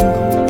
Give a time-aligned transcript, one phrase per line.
[0.00, 0.49] 天空。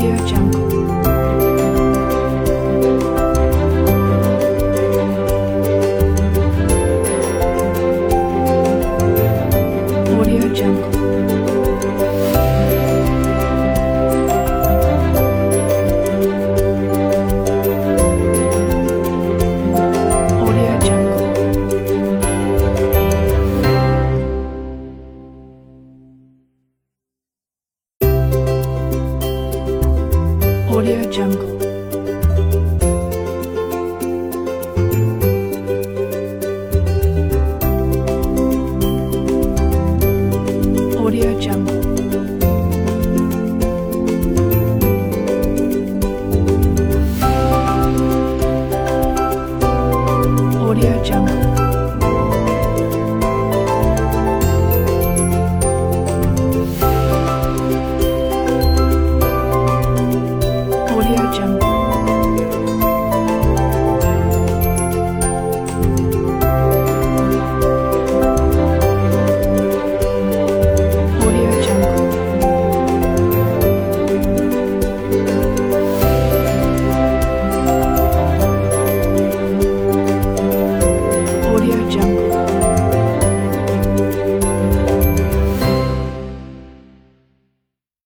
[0.00, 0.79] Audio Jungle.
[50.80, 51.49] Audio Jungle.